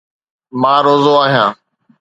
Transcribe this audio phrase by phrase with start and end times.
[0.61, 1.53] مان روزو آهيان